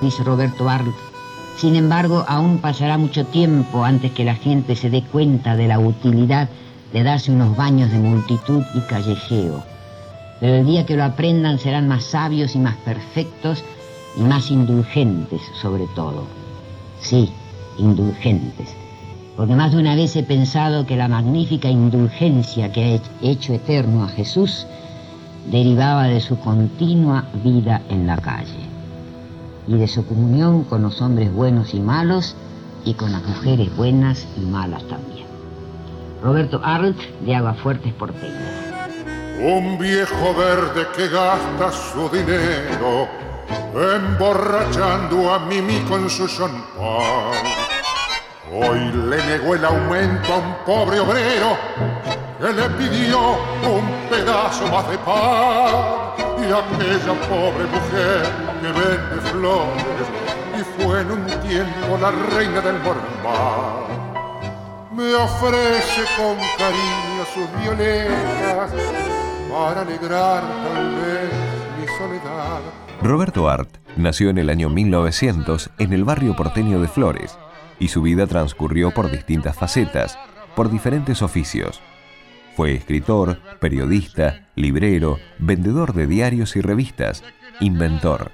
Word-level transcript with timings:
dice 0.00 0.22
Roberto 0.22 0.68
Arlt. 0.68 0.94
Sin 1.56 1.74
embargo, 1.74 2.24
aún 2.28 2.58
pasará 2.58 2.98
mucho 2.98 3.24
tiempo 3.24 3.84
antes 3.84 4.12
que 4.12 4.24
la 4.24 4.34
gente 4.34 4.76
se 4.76 4.90
dé 4.90 5.02
cuenta 5.02 5.56
de 5.56 5.68
la 5.68 5.78
utilidad 5.78 6.48
de 6.92 7.02
darse 7.02 7.32
unos 7.32 7.56
baños 7.56 7.90
de 7.90 7.98
multitud 7.98 8.62
y 8.74 8.80
callejeo. 8.80 9.62
Pero 10.38 10.54
el 10.56 10.66
día 10.66 10.84
que 10.84 10.96
lo 10.96 11.04
aprendan 11.04 11.58
serán 11.58 11.88
más 11.88 12.04
sabios 12.04 12.54
y 12.54 12.58
más 12.58 12.76
perfectos 12.76 13.64
y 14.18 14.20
más 14.20 14.50
indulgentes 14.50 15.40
sobre 15.60 15.86
todo. 15.94 16.24
Sí, 17.00 17.30
indulgentes. 17.78 18.68
Porque 19.34 19.54
más 19.54 19.72
de 19.72 19.78
una 19.78 19.96
vez 19.96 20.14
he 20.16 20.22
pensado 20.22 20.86
que 20.86 20.96
la 20.96 21.08
magnífica 21.08 21.68
indulgencia 21.68 22.70
que 22.70 22.82
ha 22.82 23.26
hecho 23.26 23.54
eterno 23.54 24.04
a 24.04 24.08
Jesús 24.08 24.66
derivaba 25.50 26.04
de 26.04 26.20
su 26.20 26.38
continua 26.38 27.24
vida 27.42 27.80
en 27.88 28.06
la 28.06 28.16
calle 28.16 28.75
y 29.66 29.76
de 29.76 29.88
su 29.88 30.06
comunión 30.06 30.64
con 30.64 30.82
los 30.82 31.00
hombres 31.00 31.32
buenos 31.32 31.74
y 31.74 31.80
malos 31.80 32.36
y 32.84 32.94
con 32.94 33.12
las 33.12 33.22
mujeres 33.22 33.74
buenas 33.76 34.26
y 34.36 34.40
malas 34.40 34.86
también. 34.88 35.26
Roberto 36.22 36.60
Arlt 36.62 36.98
de 37.20 37.34
Aguafuertes 37.34 37.92
Porteñas. 37.94 38.66
Un 39.40 39.78
viejo 39.78 40.34
verde 40.34 40.86
que 40.96 41.08
gasta 41.08 41.70
su 41.72 42.08
dinero 42.08 43.08
emborrachando 43.74 45.34
a 45.34 45.40
Mimi 45.40 45.78
con 45.88 46.08
su 46.08 46.26
champán. 46.26 47.34
Hoy 48.52 48.92
le 49.10 49.16
negó 49.26 49.54
el 49.54 49.64
aumento 49.64 50.32
a 50.32 50.36
un 50.36 50.54
pobre 50.64 51.00
obrero 51.00 51.56
que 52.38 52.52
le 52.52 52.68
pidió 52.70 53.18
un 53.64 54.08
pedazo 54.10 54.66
más 54.68 54.88
de 54.90 54.98
pan 54.98 55.96
y 56.38 56.44
aquella 56.44 57.14
pobre 57.28 57.64
mujer 57.66 58.22
que 58.60 58.68
vende 58.68 59.30
flores 59.30 60.06
y 60.58 60.82
fue 60.82 61.00
en 61.00 61.10
un 61.10 61.26
tiempo 61.26 61.98
la 62.00 62.10
reina 62.10 62.60
del 62.60 62.78
Mormar. 62.80 63.86
Me 64.92 65.14
ofrece 65.14 66.02
con 66.16 66.36
cariño 66.58 67.24
sus 67.34 67.62
violetas 67.62 68.70
para 69.50 69.80
alegrar 69.82 70.42
tal 70.42 70.94
vez 70.96 71.32
mi 71.78 71.86
soledad. 71.98 72.60
Roberto 73.02 73.48
Art 73.48 73.68
nació 73.96 74.30
en 74.30 74.38
el 74.38 74.50
año 74.50 74.68
1900 74.68 75.70
en 75.78 75.92
el 75.92 76.04
barrio 76.04 76.36
porteño 76.36 76.80
de 76.80 76.88
Flores 76.88 77.38
y 77.78 77.88
su 77.88 78.02
vida 78.02 78.26
transcurrió 78.26 78.90
por 78.90 79.10
distintas 79.10 79.56
facetas, 79.56 80.18
por 80.54 80.70
diferentes 80.70 81.22
oficios. 81.22 81.82
Fue 82.56 82.72
escritor, 82.72 83.38
periodista, 83.60 84.48
librero, 84.54 85.18
vendedor 85.38 85.92
de 85.92 86.06
diarios 86.06 86.56
y 86.56 86.62
revistas, 86.62 87.22
inventor. 87.60 88.32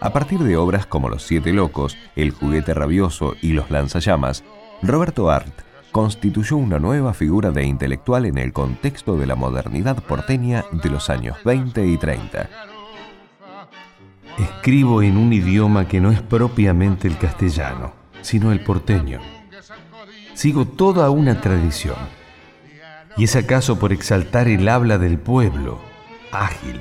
A 0.00 0.12
partir 0.12 0.40
de 0.40 0.56
obras 0.56 0.84
como 0.84 1.08
Los 1.08 1.22
Siete 1.22 1.52
Locos, 1.52 1.96
El 2.16 2.32
Juguete 2.32 2.74
Rabioso 2.74 3.36
y 3.40 3.52
Los 3.52 3.70
Lanzallamas, 3.70 4.42
Roberto 4.82 5.30
Art 5.30 5.54
constituyó 5.92 6.56
una 6.56 6.80
nueva 6.80 7.14
figura 7.14 7.52
de 7.52 7.64
intelectual 7.64 8.26
en 8.26 8.38
el 8.38 8.52
contexto 8.52 9.16
de 9.16 9.28
la 9.28 9.36
modernidad 9.36 10.02
porteña 10.02 10.64
de 10.72 10.90
los 10.90 11.10
años 11.10 11.36
20 11.44 11.86
y 11.86 11.96
30. 11.96 12.50
Escribo 14.36 15.00
en 15.00 15.16
un 15.16 15.32
idioma 15.32 15.86
que 15.86 16.00
no 16.00 16.10
es 16.10 16.20
propiamente 16.20 17.06
el 17.06 17.18
castellano, 17.18 17.92
sino 18.20 18.50
el 18.50 18.64
porteño. 18.64 19.20
Sigo 20.34 20.64
toda 20.64 21.08
una 21.10 21.40
tradición 21.40 22.23
¿Y 23.16 23.24
es 23.24 23.36
acaso 23.36 23.78
por 23.78 23.92
exaltar 23.92 24.48
el 24.48 24.68
habla 24.68 24.98
del 24.98 25.18
pueblo, 25.18 25.80
ágil, 26.32 26.80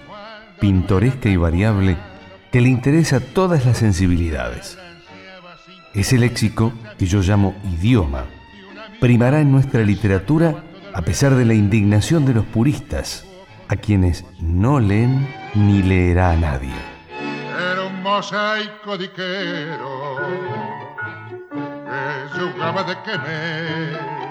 pintoresca 0.60 1.30
y 1.30 1.36
variable, 1.36 1.98
que 2.52 2.62
le 2.62 2.70
interesa 2.70 3.20
todas 3.20 3.66
las 3.66 3.78
sensibilidades? 3.78 4.78
Ese 5.94 6.18
léxico, 6.18 6.74
que 6.98 7.06
yo 7.06 7.22
llamo 7.22 7.56
idioma, 7.64 8.26
primará 9.00 9.42
en 9.42 9.52
nuestra 9.52 9.84
literatura 9.84 10.64
a 10.94 11.02
pesar 11.02 11.36
de 11.36 11.46
la 11.46 11.54
indignación 11.54 12.26
de 12.26 12.34
los 12.34 12.46
puristas, 12.46 13.26
a 13.68 13.76
quienes 13.76 14.26
no 14.40 14.80
leen 14.80 15.28
ni 15.56 15.82
leerá 15.84 16.32
a 16.32 16.36
nadie. 16.36 16.74
Era 17.72 17.84
un 17.84 18.02
mosaico 18.02 18.98
diquero 18.98 20.04
que 23.06 23.12
de 23.12 24.23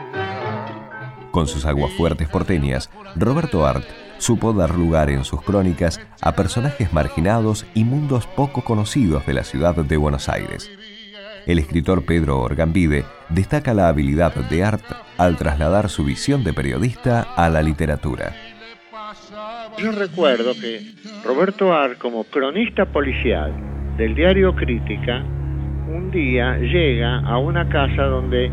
con 1.33 1.49
sus 1.49 1.65
aguafuertes 1.65 2.29
porteñas, 2.29 2.91
Roberto 3.17 3.67
Art 3.67 3.85
supo 4.19 4.53
dar 4.53 4.77
lugar 4.77 5.11
en 5.11 5.25
sus 5.25 5.43
crónicas 5.43 6.01
a 6.21 6.37
personajes 6.37 6.93
marginados 6.93 7.67
y 7.75 7.83
mundos 7.83 8.29
poco 8.29 8.63
conocidos 8.63 9.27
de 9.27 9.35
la 9.35 9.43
ciudad 9.43 9.75
de 9.75 9.97
Buenos 9.97 10.29
Aires. 10.29 10.71
El 11.45 11.59
escritor 11.59 12.05
Pedro 12.05 12.41
Orgambide 12.41 13.05
destaca 13.29 13.75
la 13.75 13.89
habilidad 13.89 14.33
de 14.33 14.63
Art 14.63 14.85
al 15.19 15.37
trasladar 15.37 15.89
su 15.89 16.05
visión 16.05 16.45
de 16.45 16.53
periodista 16.53 17.23
a 17.35 17.49
la 17.49 17.63
literatura. 17.63 18.33
Yo 19.79 19.91
recuerdo 19.91 20.53
que 20.55 20.93
Roberto 21.25 21.73
Art, 21.73 21.99
como 21.99 22.23
cronista 22.25 22.87
policial 22.87 23.53
del 23.97 24.15
diario 24.15 24.55
Crítica, 24.55 25.25
un 25.89 26.11
día 26.13 26.57
llega 26.59 27.19
a 27.21 27.39
una 27.39 27.69
casa 27.69 28.05
donde 28.05 28.53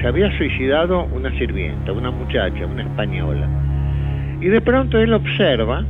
se 0.00 0.06
había 0.06 0.30
suicidado 0.36 1.04
una 1.06 1.30
sirvienta, 1.38 1.92
una 1.92 2.10
muchacha, 2.10 2.66
una 2.66 2.82
española. 2.82 3.48
Y 4.40 4.46
de 4.46 4.60
pronto 4.60 4.98
él 4.98 5.12
observa 5.12 5.84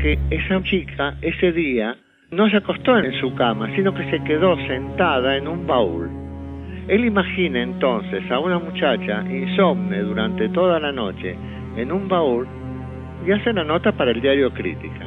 que 0.00 0.18
esa 0.30 0.62
chica 0.62 1.14
ese 1.22 1.52
día 1.52 1.96
no 2.30 2.50
se 2.50 2.56
acostó 2.56 2.98
en 2.98 3.12
su 3.20 3.34
cama, 3.34 3.70
sino 3.76 3.94
que 3.94 4.10
se 4.10 4.22
quedó 4.24 4.56
sentada 4.66 5.36
en 5.36 5.46
un 5.46 5.66
baúl. 5.66 6.10
Él 6.88 7.04
imagina 7.04 7.62
entonces 7.62 8.28
a 8.30 8.38
una 8.38 8.58
muchacha 8.58 9.24
insomne 9.30 10.00
durante 10.00 10.48
toda 10.48 10.80
la 10.80 10.92
noche 10.92 11.36
en 11.76 11.92
un 11.92 12.08
baúl 12.08 12.46
y 13.26 13.32
hace 13.32 13.52
la 13.52 13.64
nota 13.64 13.92
para 13.92 14.10
el 14.10 14.20
diario 14.20 14.52
Crítica. 14.52 15.06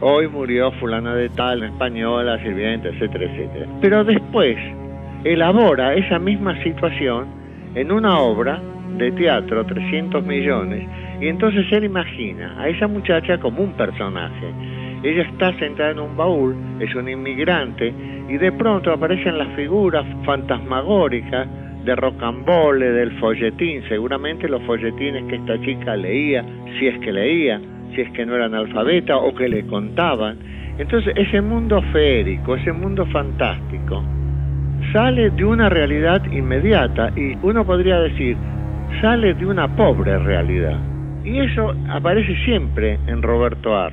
Hoy 0.00 0.26
murió 0.28 0.72
fulana 0.72 1.14
de 1.14 1.28
tal, 1.30 1.62
española, 1.62 2.38
sirvienta, 2.42 2.88
etcétera, 2.88 3.24
etcétera. 3.24 3.66
Pero 3.80 4.04
después 4.04 4.56
elabora 5.24 5.94
esa 5.94 6.18
misma 6.18 6.60
situación 6.62 7.41
en 7.74 7.92
una 7.92 8.18
obra 8.18 8.60
de 8.98 9.10
teatro, 9.12 9.64
300 9.64 10.24
millones, 10.24 10.86
y 11.20 11.28
entonces 11.28 11.64
él 11.72 11.84
imagina 11.84 12.54
a 12.60 12.68
esa 12.68 12.86
muchacha 12.86 13.38
como 13.38 13.62
un 13.62 13.72
personaje. 13.72 14.52
Ella 15.02 15.22
está 15.22 15.56
sentada 15.58 15.90
en 15.90 15.98
un 15.98 16.16
baúl, 16.16 16.54
es 16.80 16.94
un 16.94 17.08
inmigrante, 17.08 17.92
y 18.28 18.36
de 18.36 18.52
pronto 18.52 18.92
aparecen 18.92 19.38
las 19.38 19.48
figuras 19.56 20.06
fantasmagóricas 20.24 21.48
de 21.84 21.96
rocambole, 21.96 22.92
del 22.92 23.18
folletín, 23.18 23.82
seguramente 23.88 24.48
los 24.48 24.62
folletines 24.62 25.24
que 25.24 25.36
esta 25.36 25.60
chica 25.60 25.96
leía, 25.96 26.44
si 26.78 26.86
es 26.86 26.98
que 27.00 27.12
leía, 27.12 27.60
si 27.94 28.02
es 28.02 28.10
que 28.12 28.24
no 28.24 28.36
era 28.36 28.46
analfabeta 28.46 29.16
o 29.16 29.34
que 29.34 29.48
le 29.48 29.66
contaban. 29.66 30.38
Entonces 30.78 31.12
ese 31.16 31.40
mundo 31.40 31.82
férico, 31.92 32.54
ese 32.54 32.72
mundo 32.72 33.04
fantástico, 33.06 34.02
sale 34.92 35.30
de 35.30 35.44
una 35.44 35.68
realidad 35.68 36.22
inmediata 36.30 37.10
y 37.16 37.36
uno 37.42 37.64
podría 37.64 37.98
decir, 37.98 38.36
sale 39.00 39.34
de 39.34 39.46
una 39.46 39.74
pobre 39.74 40.18
realidad. 40.18 40.78
Y 41.24 41.38
eso 41.38 41.72
aparece 41.88 42.34
siempre 42.44 42.98
en 43.06 43.22
Roberto 43.22 43.74
Ar. 43.76 43.92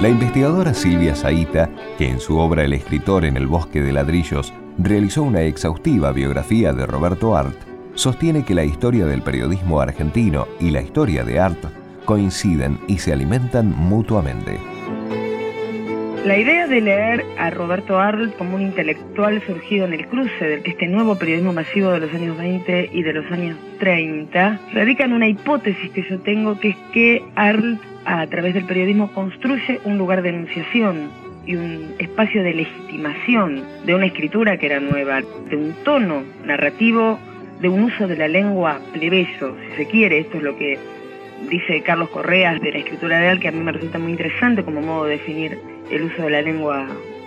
La 0.00 0.08
investigadora 0.08 0.72
Silvia 0.74 1.14
Saita, 1.14 1.68
que 1.98 2.08
en 2.08 2.20
su 2.20 2.38
obra 2.38 2.64
El 2.64 2.72
escritor 2.72 3.24
en 3.24 3.36
el 3.36 3.48
bosque 3.48 3.82
de 3.82 3.92
ladrillos 3.92 4.54
realizó 4.78 5.24
una 5.24 5.42
exhaustiva 5.42 6.12
biografía 6.12 6.72
de 6.72 6.86
Roberto 6.86 7.36
Art, 7.36 7.56
sostiene 7.94 8.44
que 8.44 8.54
la 8.54 8.64
historia 8.64 9.06
del 9.06 9.22
periodismo 9.22 9.80
argentino 9.80 10.46
y 10.60 10.70
la 10.70 10.82
historia 10.82 11.24
de 11.24 11.40
Art 11.40 11.58
coinciden 12.04 12.78
y 12.86 12.98
se 12.98 13.12
alimentan 13.12 13.74
mutuamente. 13.76 14.77
La 16.24 16.36
idea 16.36 16.66
de 16.66 16.80
leer 16.80 17.24
a 17.38 17.48
Roberto 17.50 17.98
Arlt 17.98 18.36
como 18.36 18.56
un 18.56 18.62
intelectual 18.62 19.40
surgido 19.46 19.86
en 19.86 19.94
el 19.94 20.06
cruce 20.08 20.44
de 20.44 20.62
este 20.64 20.86
nuevo 20.86 21.16
periodismo 21.16 21.52
masivo 21.52 21.90
de 21.90 22.00
los 22.00 22.12
años 22.12 22.36
20 22.36 22.90
y 22.92 23.02
de 23.02 23.12
los 23.12 23.30
años 23.30 23.56
30 23.78 24.60
radica 24.74 25.04
en 25.04 25.12
una 25.14 25.28
hipótesis 25.28 25.90
que 25.90 26.02
yo 26.02 26.18
tengo, 26.20 26.58
que 26.60 26.70
es 26.70 26.76
que 26.92 27.24
Arlt 27.34 27.80
a 28.04 28.26
través 28.26 28.54
del 28.54 28.64
periodismo 28.64 29.12
construye 29.12 29.80
un 29.84 29.96
lugar 29.96 30.22
de 30.22 30.30
enunciación 30.30 31.10
y 31.46 31.56
un 31.56 31.94
espacio 31.98 32.42
de 32.42 32.52
legitimación 32.52 33.62
de 33.86 33.94
una 33.94 34.06
escritura 34.06 34.58
que 34.58 34.66
era 34.66 34.80
nueva, 34.80 35.22
de 35.48 35.56
un 35.56 35.72
tono 35.84 36.24
narrativo, 36.44 37.18
de 37.60 37.68
un 37.68 37.84
uso 37.84 38.06
de 38.06 38.16
la 38.16 38.28
lengua 38.28 38.80
plebeyo, 38.92 39.56
si 39.70 39.76
se 39.76 39.86
quiere, 39.86 40.18
esto 40.18 40.36
es 40.36 40.42
lo 40.42 40.56
que 40.58 40.78
dice 41.48 41.82
Carlos 41.82 42.08
Correas 42.10 42.60
de 42.60 42.72
la 42.72 42.78
escritura 42.78 43.30
Arlt, 43.30 43.42
que 43.42 43.48
a 43.48 43.52
mí 43.52 43.60
me 43.60 43.72
resulta 43.72 43.98
muy 43.98 44.12
interesante 44.12 44.64
como 44.64 44.80
modo 44.80 45.04
de 45.04 45.12
definir 45.12 45.58
el 45.90 46.02
uso 46.02 46.22
de 46.22 46.30
la 46.30 46.42
lengua 46.42 46.86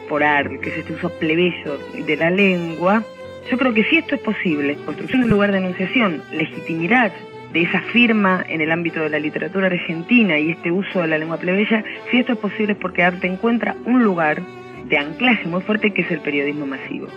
por 0.10 0.24
arte, 0.24 0.60
que 0.60 0.69
es 0.69 0.78
este 0.78 0.94
uso 0.94 1.10
plebeyo 1.19 1.78
de 2.06 2.18
la 2.18 2.30
lengua, 2.30 3.04
yo 3.50 3.58
creo 3.58 3.74
que 3.74 3.84
si 3.86 3.98
esto 3.98 4.16
es 4.16 4.22
posible, 4.22 4.75
construcción 4.86 5.22
de 5.22 5.25
un 5.25 5.31
lugar 5.31 5.52
de 5.52 5.58
enunciación, 5.58 6.22
legitimidad 6.31 7.12
de 7.54 7.63
esa 7.63 7.81
firma 7.81 8.46
en 8.48 8.62
el 8.62 8.72
ámbito 8.72 9.02
de 9.02 9.10
la 9.10 9.19
literatura 9.19 9.68
argentina 9.68 10.38
y 10.38 10.52
este 10.52 10.72
uso 10.72 11.02
de 11.02 11.08
la 11.08 11.18
lengua 11.18 11.38
plebeya, 11.38 11.84
si 12.10 12.19
esto 12.19 12.34
es 12.34 12.40
posible 12.40 12.74
es 12.74 12.80
porque 12.80 13.04
arte 13.04 13.28
encuentra 13.28 13.75
un 13.86 14.04
lugar 14.04 14.42
de 14.86 14.98
anclaje 14.98 15.48
muy 15.48 15.62
fuerte 15.62 15.92
que 15.92 16.02
es 16.02 16.12
el 16.12 16.19
periodismo 16.19 16.66
masivo, 16.66 17.08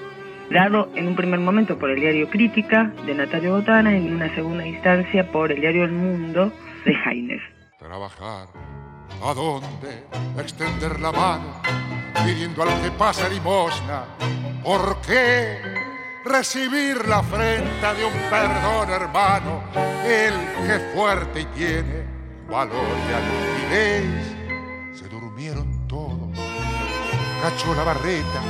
dado 0.51 0.89
en 0.97 1.09
un 1.09 1.15
primer 1.15 1.41
momento 1.41 1.79
por 1.79 1.91
el 1.91 2.01
diario 2.01 2.29
Crítica 2.29 2.93
de 3.07 3.15
Natalia 3.15 3.51
Botana 3.51 3.97
en 3.97 4.13
una 4.13 4.35
segunda 4.35 4.67
instancia 4.67 5.31
por 5.31 5.53
el 5.53 5.61
diario 5.61 5.85
El 5.85 5.93
Mundo 5.93 6.53
de. 6.85 7.41
Trabajar, 7.79 8.49
¿a 9.23 9.35
dónde? 9.35 10.05
Extender 10.39 11.01
la 11.01 11.13
mano, 11.13 11.63
pidiendo 12.25 12.63
al 12.63 12.83
que 12.83 12.91
pasa 12.91 13.29
limosna. 13.29 14.05
¿Por 14.63 15.01
qué? 15.01 15.59
Recibir 16.25 17.07
la 17.07 17.19
afrenta 17.19 17.95
de 17.95 18.05
un 18.05 18.13
perdón 18.31 18.91
hermano, 18.91 19.65
el 20.05 20.35
que 20.67 20.79
fuerte 20.95 21.41
y 21.41 21.45
tiene 21.47 22.07
valor 22.49 22.97
y 23.09 23.13
altivez. 23.13 24.99
Se 24.99 25.09
durmieron 25.09 25.87
todos, 25.87 26.39
cachó 27.43 27.75
la 27.75 27.85
barreta, 27.85 28.41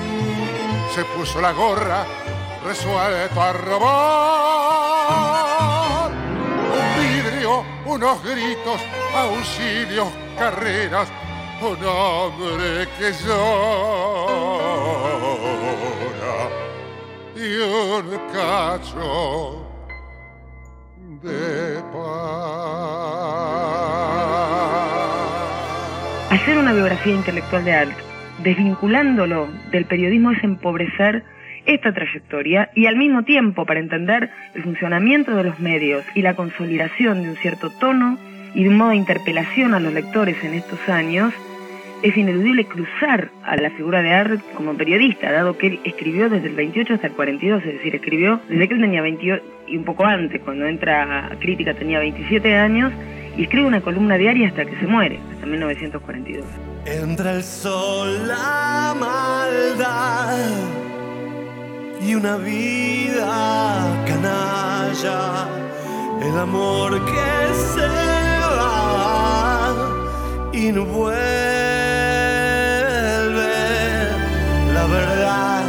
se 0.94 1.04
puso 1.04 1.40
la 1.40 1.52
gorra, 1.52 2.04
resuelto 2.64 3.42
a 3.42 3.52
robar. 3.52 4.63
Unos 7.86 8.22
gritos, 8.24 8.80
auxilios, 9.14 10.08
carreras, 10.38 11.08
un 11.60 11.84
hombre 11.84 12.88
que 12.98 13.12
llora 13.12 14.54
y 17.36 17.56
un 17.56 18.18
cacho 18.32 19.66
de 21.22 21.82
paz. 21.92 23.24
Hacer 26.30 26.58
una 26.58 26.72
biografía 26.72 27.14
intelectual 27.14 27.64
de 27.64 27.74
Alt, 27.74 27.96
desvinculándolo 28.42 29.48
del 29.70 29.84
periodismo, 29.86 30.32
es 30.32 30.42
empobrecer 30.42 31.24
esta 31.66 31.92
trayectoria 31.92 32.70
y 32.74 32.86
al 32.86 32.96
mismo 32.96 33.22
tiempo 33.24 33.64
para 33.64 33.80
entender 33.80 34.30
el 34.54 34.62
funcionamiento 34.62 35.34
de 35.36 35.44
los 35.44 35.60
medios 35.60 36.04
y 36.14 36.22
la 36.22 36.34
consolidación 36.34 37.22
de 37.22 37.30
un 37.30 37.36
cierto 37.36 37.70
tono 37.70 38.18
y 38.54 38.62
de 38.62 38.68
un 38.68 38.76
modo 38.76 38.90
de 38.90 38.96
interpelación 38.96 39.74
a 39.74 39.80
los 39.80 39.92
lectores 39.92 40.36
en 40.44 40.54
estos 40.54 40.88
años, 40.88 41.32
es 42.02 42.16
ineludible 42.16 42.66
cruzar 42.66 43.30
a 43.44 43.56
la 43.56 43.70
figura 43.70 44.02
de 44.02 44.12
Art 44.12 44.40
como 44.54 44.74
periodista, 44.74 45.32
dado 45.32 45.56
que 45.56 45.68
él 45.68 45.80
escribió 45.84 46.28
desde 46.28 46.48
el 46.48 46.54
28 46.54 46.94
hasta 46.94 47.06
el 47.06 47.14
42, 47.14 47.64
es 47.64 47.72
decir, 47.74 47.94
escribió 47.94 48.40
desde 48.48 48.68
que 48.68 48.74
él 48.74 48.80
tenía 48.80 49.00
28 49.00 49.42
y 49.68 49.76
un 49.78 49.84
poco 49.84 50.04
antes, 50.04 50.42
cuando 50.42 50.66
entra 50.66 51.26
a 51.26 51.38
crítica 51.38 51.72
tenía 51.72 51.98
27 52.00 52.54
años, 52.54 52.92
y 53.36 53.44
escribe 53.44 53.66
una 53.66 53.80
columna 53.80 54.16
diaria 54.18 54.48
hasta 54.48 54.66
que 54.66 54.76
se 54.76 54.86
muere, 54.86 55.18
hasta 55.32 55.46
1942. 55.46 56.44
Entra 56.84 57.32
el 57.32 57.42
sol, 57.42 58.28
la 58.28 58.94
maldad 59.00 60.83
y 62.06 62.14
una 62.14 62.36
vida 62.36 64.04
canalla, 64.06 65.48
el 66.20 66.38
amor 66.38 67.02
que 67.06 67.54
se 67.72 67.88
va 68.58 69.72
y 70.52 70.70
no 70.70 70.84
vuelve, 70.84 71.14
la 74.74 74.86
verdad 74.86 75.62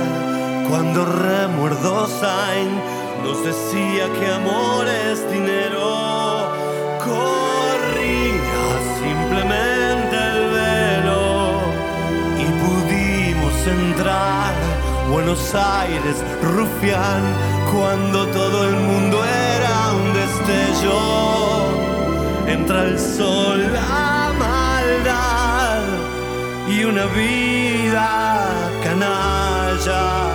cuando 0.70 1.06
remuerdo 1.06 2.08
Sain 2.08 2.82
nos 3.24 3.42
decía 3.46 4.12
que 4.20 4.28
amor 4.34 4.88
es 4.88 5.32
dinero, 5.32 6.52
corría 7.00 8.66
simplemente 9.00 10.16
el 10.34 10.42
velo 10.60 11.62
y 12.40 12.46
pudimos 12.62 13.68
entrar 13.68 14.75
Buenos 15.10 15.54
Aires, 15.54 16.18
rufián, 16.42 17.22
cuando 17.72 18.26
todo 18.28 18.68
el 18.68 18.76
mundo 18.76 19.24
era 19.24 19.92
un 19.94 20.14
destello. 20.14 21.00
Entra 22.48 22.84
el 22.84 23.00
sol, 23.00 23.72
la 23.74 24.34
maldad 24.38 25.84
y 26.68 26.84
una 26.84 27.06
vida 27.06 28.70
canalla. 28.84 30.32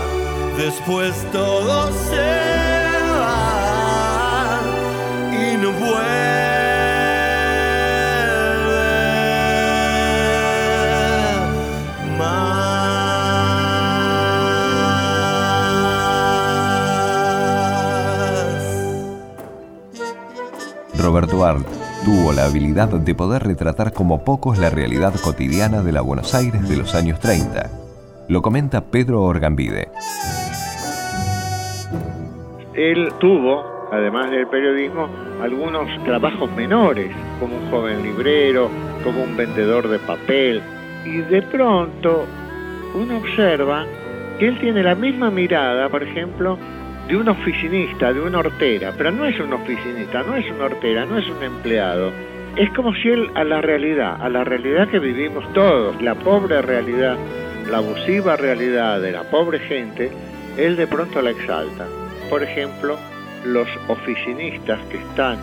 Después 0.56 1.14
todo 1.32 1.92
se 1.92 2.79
Arlt 21.20 21.66
tuvo 22.04 22.32
la 22.32 22.46
habilidad 22.46 22.88
de 22.88 23.14
poder 23.14 23.42
retratar 23.42 23.92
como 23.92 24.24
pocos 24.24 24.58
la 24.58 24.70
realidad 24.70 25.12
cotidiana 25.22 25.82
de 25.82 25.92
la 25.92 26.00
Buenos 26.00 26.34
Aires 26.34 26.66
de 26.66 26.76
los 26.78 26.94
años 26.94 27.20
30. 27.20 27.70
Lo 28.28 28.40
comenta 28.40 28.80
Pedro 28.80 29.22
Orgambide. 29.22 29.88
Él 32.74 33.12
tuvo, 33.20 33.62
además 33.92 34.30
del 34.30 34.46
periodismo, 34.46 35.08
algunos 35.42 35.88
trabajos 36.04 36.50
menores, 36.56 37.14
como 37.38 37.56
un 37.56 37.70
joven 37.70 38.02
librero, 38.02 38.70
como 39.04 39.22
un 39.22 39.36
vendedor 39.36 39.88
de 39.88 39.98
papel. 39.98 40.62
Y 41.04 41.18
de 41.18 41.42
pronto 41.42 42.24
uno 42.94 43.18
observa 43.18 43.84
que 44.38 44.48
él 44.48 44.58
tiene 44.58 44.82
la 44.82 44.94
misma 44.94 45.30
mirada, 45.30 45.90
por 45.90 46.02
ejemplo, 46.02 46.56
de 47.10 47.16
un 47.16 47.28
oficinista, 47.28 48.12
de 48.12 48.20
una 48.20 48.38
hortera, 48.38 48.94
pero 48.96 49.10
no 49.10 49.26
es 49.26 49.38
un 49.40 49.52
oficinista, 49.52 50.22
no 50.22 50.36
es 50.36 50.48
una 50.48 50.66
hortera, 50.66 51.04
no 51.06 51.18
es 51.18 51.28
un 51.28 51.42
empleado. 51.42 52.12
Es 52.54 52.70
como 52.70 52.94
si 52.94 53.08
él 53.08 53.28
a 53.34 53.42
la 53.42 53.60
realidad, 53.60 54.16
a 54.20 54.28
la 54.28 54.44
realidad 54.44 54.88
que 54.88 55.00
vivimos 55.00 55.52
todos, 55.52 56.00
la 56.00 56.14
pobre 56.14 56.62
realidad, 56.62 57.16
la 57.68 57.78
abusiva 57.78 58.36
realidad 58.36 59.00
de 59.00 59.10
la 59.10 59.24
pobre 59.24 59.58
gente, 59.58 60.12
él 60.56 60.76
de 60.76 60.86
pronto 60.86 61.20
la 61.20 61.30
exalta. 61.30 61.88
Por 62.28 62.44
ejemplo, 62.44 62.96
los 63.44 63.66
oficinistas 63.88 64.78
que 64.88 64.98
están 64.98 65.38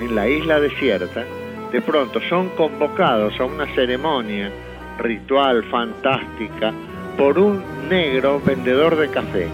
en 0.00 0.14
la 0.14 0.26
isla 0.26 0.58
desierta, 0.58 1.22
de 1.70 1.82
pronto 1.82 2.18
son 2.30 2.48
convocados 2.56 3.38
a 3.38 3.44
una 3.44 3.66
ceremonia 3.74 4.50
ritual 4.98 5.64
fantástica 5.64 6.72
por 7.18 7.38
un 7.38 7.62
negro 7.90 8.40
vendedor 8.40 8.96
de 8.96 9.10
café. 9.10 9.48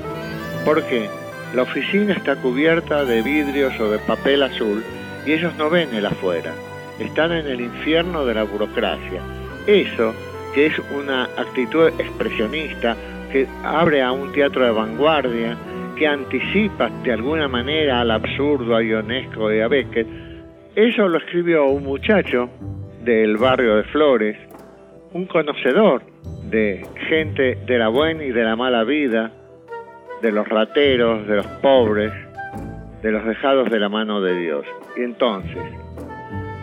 ¿Por 0.64 0.84
qué? 0.84 1.19
La 1.54 1.62
oficina 1.62 2.12
está 2.12 2.36
cubierta 2.36 3.04
de 3.04 3.22
vidrios 3.22 3.78
o 3.80 3.90
de 3.90 3.98
papel 3.98 4.42
azul 4.42 4.84
y 5.26 5.32
ellos 5.32 5.52
no 5.56 5.68
ven 5.68 5.92
el 5.94 6.06
afuera. 6.06 6.52
Están 6.98 7.32
en 7.32 7.46
el 7.46 7.60
infierno 7.60 8.24
de 8.24 8.34
la 8.34 8.44
burocracia. 8.44 9.20
Eso, 9.66 10.14
que 10.54 10.66
es 10.66 10.78
una 10.96 11.24
actitud 11.24 11.88
expresionista, 11.98 12.96
que 13.32 13.46
abre 13.64 14.02
a 14.02 14.12
un 14.12 14.32
teatro 14.32 14.64
de 14.64 14.70
vanguardia, 14.70 15.56
que 15.96 16.06
anticipa 16.06 16.88
de 17.02 17.12
alguna 17.12 17.48
manera 17.48 18.00
al 18.00 18.10
absurdo, 18.10 18.76
a 18.76 18.82
Ionesco 18.82 19.52
y 19.52 19.60
a 19.60 19.68
Beckett, 19.68 20.06
eso 20.76 21.08
lo 21.08 21.18
escribió 21.18 21.66
un 21.66 21.82
muchacho 21.82 22.48
del 23.02 23.36
barrio 23.36 23.76
de 23.76 23.82
Flores, 23.84 24.36
un 25.12 25.26
conocedor 25.26 26.02
de 26.48 26.86
gente 27.08 27.56
de 27.66 27.78
la 27.78 27.88
buena 27.88 28.24
y 28.24 28.30
de 28.30 28.44
la 28.44 28.54
mala 28.54 28.84
vida, 28.84 29.32
de 30.22 30.32
los 30.32 30.48
rateros, 30.48 31.26
de 31.26 31.36
los 31.36 31.46
pobres, 31.46 32.12
de 33.02 33.10
los 33.10 33.24
dejados 33.24 33.70
de 33.70 33.78
la 33.78 33.88
mano 33.88 34.20
de 34.20 34.38
Dios. 34.38 34.66
Y 34.96 35.02
entonces, 35.02 35.62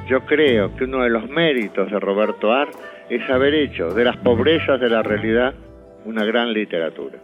yo 0.07 0.25
creo 0.25 0.75
que 0.75 0.85
uno 0.85 1.03
de 1.03 1.09
los 1.09 1.29
méritos 1.29 1.91
de 1.91 1.99
Roberto 1.99 2.51
Ar 2.53 2.69
es 3.09 3.29
haber 3.29 3.53
hecho 3.53 3.93
de 3.93 4.03
las 4.03 4.17
pobrezas 4.17 4.79
de 4.79 4.89
la 4.89 5.01
realidad 5.01 5.53
una 6.05 6.23
gran 6.23 6.53
literatura. 6.53 7.17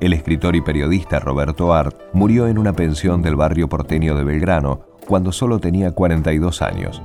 El 0.00 0.12
escritor 0.12 0.54
y 0.54 0.60
periodista 0.60 1.18
Roberto 1.18 1.72
Art 1.72 1.96
murió 2.12 2.46
en 2.48 2.58
una 2.58 2.72
pensión 2.74 3.22
del 3.22 3.34
barrio 3.34 3.68
porteño 3.68 4.14
de 4.14 4.24
Belgrano 4.24 4.82
cuando 5.06 5.32
solo 5.32 5.58
tenía 5.58 5.92
42 5.92 6.62
años. 6.62 7.02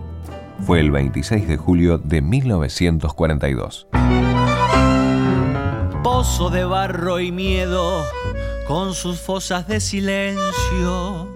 Fue 0.60 0.80
el 0.80 0.92
26 0.92 1.48
de 1.48 1.58
julio 1.58 1.98
de 1.98 2.22
1942. 2.22 3.88
De 6.22 6.66
barro 6.66 7.20
y 7.20 7.32
miedo, 7.32 8.06
con 8.68 8.94
sus 8.94 9.20
fosas 9.20 9.68
de 9.68 9.80
silencio. 9.80 11.28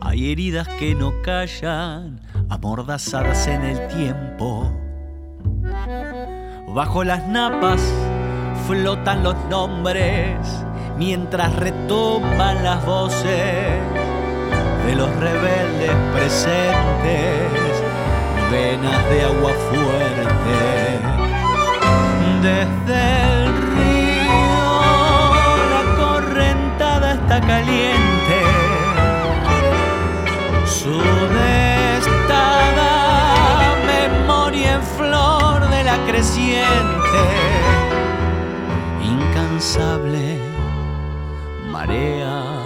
Hay 0.00 0.30
heridas 0.30 0.68
que 0.78 0.94
no 0.94 1.12
callan, 1.22 2.20
amordazadas 2.48 3.48
en 3.48 3.64
el 3.64 3.88
tiempo. 3.88 4.72
Bajo 6.68 7.02
las 7.02 7.26
napas 7.26 7.80
flotan 8.68 9.24
los 9.24 9.34
nombres 9.48 10.38
mientras 10.96 11.52
retumban 11.56 12.62
las 12.62 12.86
voces 12.86 13.80
de 14.86 14.94
los 14.94 15.10
rebeldes 15.16 15.92
presentes, 16.14 17.50
venas 18.50 19.10
de 19.10 19.22
agua 19.22 19.52
fuerte. 19.70 21.00
Desde 22.42 23.44
el 23.44 23.79
caliente. 27.50 28.38
Su 30.78 30.98
destada 31.42 32.92
memoria 33.94 34.74
en 34.74 34.82
flor 34.98 35.58
de 35.74 35.80
la 35.90 35.96
creciente. 36.08 37.22
Incansable 39.14 40.24
marea 41.72 42.59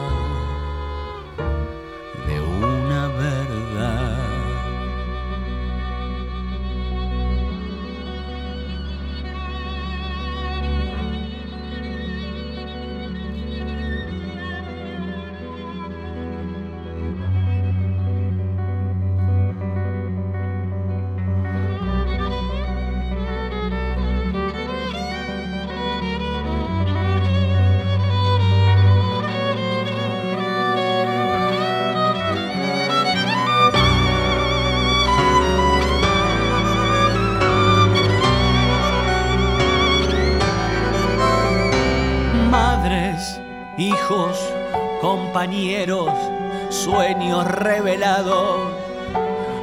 sueños 46.68 47.46
revelados. 47.46 48.60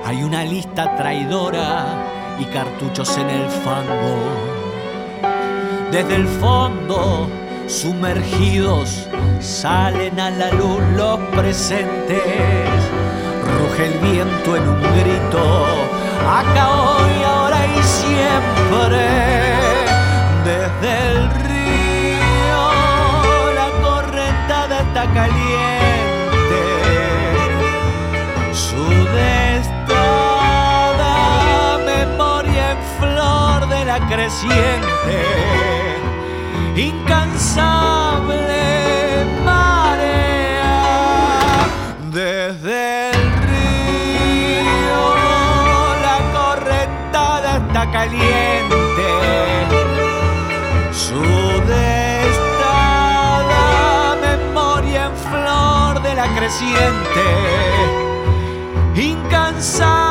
Hay 0.03 0.23
una 0.23 0.43
lista 0.43 0.95
traidora 0.95 1.85
y 2.39 2.45
cartuchos 2.45 3.17
en 3.17 3.29
el 3.29 3.47
fango. 3.49 4.17
Desde 5.91 6.15
el 6.15 6.27
fondo, 6.27 7.27
sumergidos, 7.67 9.07
salen 9.39 10.19
a 10.19 10.31
la 10.31 10.51
luz 10.51 10.81
los 10.95 11.19
presentes. 11.35 12.79
Ruge 13.59 13.85
el 13.85 13.99
viento 13.99 14.55
en 14.55 14.67
un 14.67 14.81
grito, 14.81 15.65
acá 16.27 16.69
hoy, 16.81 17.23
ahora 17.23 17.67
y 17.67 17.83
siempre. 17.83 19.01
Desde 20.45 21.11
el 21.11 21.41
está 24.81 25.05
caliente, 25.13 25.50
creciente, 34.11 35.17
incansable 36.75 38.45
marea 39.45 40.75
desde 42.11 43.11
el 43.11 43.21
río, 43.47 45.01
la 46.05 46.17
correntada 46.33 47.49
está 47.65 47.83
caliente, 47.89 49.07
su 50.91 51.23
creciente, 56.35 57.25
incansable 58.95 60.10